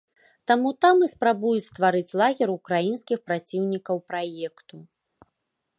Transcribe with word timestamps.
Таму 0.51 0.69
там 0.85 0.95
і 1.07 1.09
спрабуюць 1.15 1.65
стварыць 1.67 2.15
лагер 2.23 2.47
украінскіх 2.57 3.19
праціўнікаў 3.29 3.97
праекту. 4.13 4.75